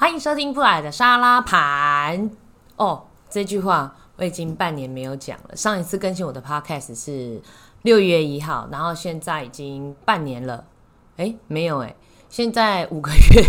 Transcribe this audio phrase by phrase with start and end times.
[0.00, 2.30] 欢迎收听布莱的沙拉盘。
[2.76, 5.56] 哦，这句话我已经半年没有讲了。
[5.56, 7.42] 上一次更新我的 podcast 是
[7.82, 10.64] 六月一号，然后现在已经半年了。
[11.16, 11.96] 哎，没有哎，
[12.28, 13.44] 现在五个月，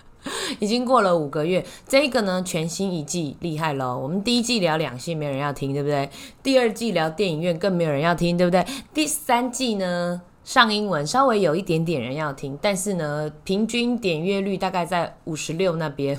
[0.60, 1.64] 已经过了五个月。
[1.88, 3.96] 这个呢，全新一季厉害喽！
[3.96, 6.10] 我们第一季聊两性，没人要听，对不对？
[6.42, 8.62] 第二季聊电影院，更没有人要听，对不对？
[8.92, 10.20] 第三季呢？
[10.46, 16.16] 上英文稍微有一点点人要听，但是呢，平均点阅率大概在五十六那边，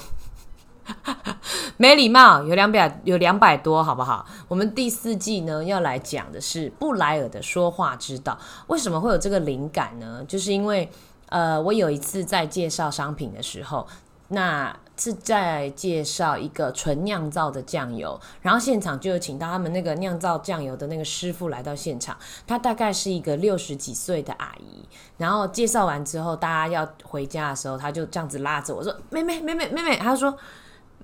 [1.77, 4.25] 没礼貌，有两百有两百多，好不好？
[4.49, 8.37] 我们第四季呢要来讲的是布莱尔的说话之道。
[8.67, 10.21] 为什么会有这个灵感呢？
[10.27, 10.91] 就是因为
[11.29, 13.87] 呃，我有一次在介绍商品的时候，
[14.27, 14.77] 那。
[14.97, 24.83] 是在介绍一个纯酿造的酱油，然后现场就有请到他们那个酿造酱油的那个师傅来到现场，他大概是一个六十几岁的阿姨。
[25.17, 30.35] 然后介绍完之后，大家要回家的时候，他就这样子拉着我说：“妹妹，妹妹，妹妹。”他说：“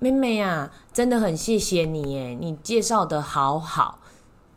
[0.00, 3.98] 妹妹呀，真的很谢谢你耶，你介绍的好好。”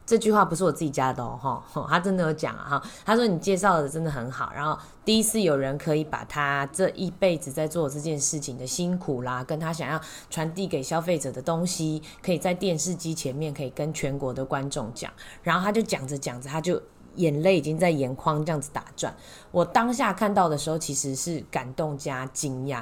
[0.08, 9.99] 这句话不是我自己加的哦，哈， 他真的有讲啊，他说你介绍的真的很好，然后第一次有人可以把他这一辈子在做这件事情的辛苦啦，跟他想要
[10.30, 15.11] 传递给消费者的东西，可以在电视机前面可以跟全国的观众讲，
[15.44, 16.81] 然后他就讲着讲着，他就
[17.16, 19.14] 眼泪已经在眼眶这样子打转，
[19.52, 22.81] 我当下看到的时候其实是感动加惊讶。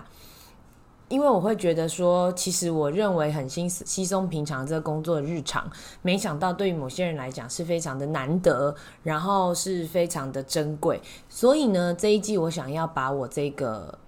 [1.08, 5.70] 因为我会觉得说，其实我认为很稀稀松平常这个工作日常，
[6.02, 11.00] 没想到对于某些人来讲是非常的难得，然后是非常的珍贵。
[11.30, 14.00] 所以呢，这一季我想要把我这个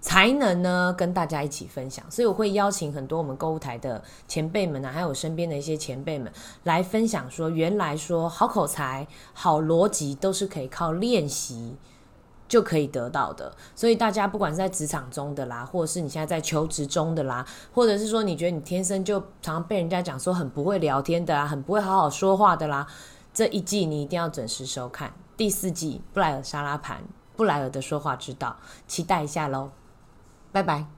[0.00, 11.76] 才能呢跟大家一起分享，所以我会邀请很多我们购物台的前辈们啊，还有我身边的一些前辈们来分享说，原来说好口才、好逻辑都是可以靠练习。
[12.48, 22.86] 就可以得到的，所以大家不管是在职场中的啦，或者是你现在在求职中的啦，或者是说你觉得你天生就常常被人家讲说很不会聊天的啊，很不会好好说话的啦，
[23.34, 25.12] 这一季你一定要准时收看。
[25.36, 27.04] 第四季布莱尔沙拉盘
[27.36, 28.56] 布莱尔的说话之道，
[28.86, 29.70] 期待一下喽，
[30.50, 30.97] 拜拜。